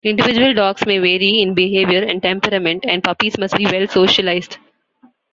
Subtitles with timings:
[0.03, 4.57] Individual dogs may vary in behaviour and temperament, and puppies must be well socialized.